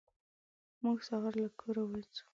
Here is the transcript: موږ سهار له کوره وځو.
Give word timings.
موږ 0.83 0.97
سهار 1.07 1.33
له 1.43 1.49
کوره 1.59 1.83
وځو. 1.89 2.23